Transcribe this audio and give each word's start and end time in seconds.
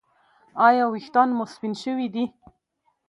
ایا 0.67 0.85
ویښتان 0.87 1.29
مو 1.37 1.45
سپین 1.53 1.73
شوي 1.83 2.07
دي؟ 2.13 2.23